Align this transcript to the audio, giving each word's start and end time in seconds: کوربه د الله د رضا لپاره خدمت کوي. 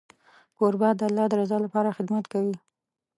کوربه 0.57 0.89
د 0.99 1.01
الله 1.09 1.25
د 1.29 1.33
رضا 1.41 1.57
لپاره 1.65 1.95
خدمت 1.97 2.25
کوي. 2.33 2.55